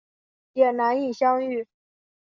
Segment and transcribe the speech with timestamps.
[0.53, 1.67] 也难以相遇